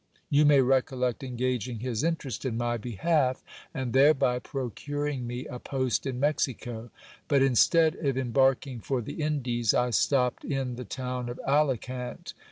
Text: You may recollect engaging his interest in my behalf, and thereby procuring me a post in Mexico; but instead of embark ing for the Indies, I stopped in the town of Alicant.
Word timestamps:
You 0.31 0.45
may 0.45 0.61
recollect 0.61 1.23
engaging 1.23 1.81
his 1.81 2.03
interest 2.03 2.43
in 2.43 2.57
my 2.57 2.75
behalf, 2.77 3.43
and 3.71 3.93
thereby 3.93 4.39
procuring 4.39 5.27
me 5.27 5.45
a 5.45 5.59
post 5.59 6.07
in 6.07 6.19
Mexico; 6.19 6.89
but 7.27 7.43
instead 7.43 7.93
of 7.97 8.17
embark 8.17 8.65
ing 8.65 8.79
for 8.79 9.03
the 9.03 9.21
Indies, 9.21 9.75
I 9.75 9.91
stopped 9.91 10.43
in 10.43 10.75
the 10.75 10.85
town 10.85 11.29
of 11.29 11.39
Alicant. 11.47 12.33